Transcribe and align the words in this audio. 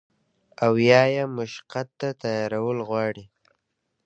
او 0.65 0.73
يا 0.87 1.01
ئې 1.11 1.23
مشقت 1.37 1.87
ته 1.99 2.09
تيارول 2.21 2.79
غواړي 2.87 3.25